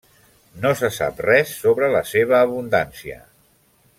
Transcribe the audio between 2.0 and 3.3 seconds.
seva abundància.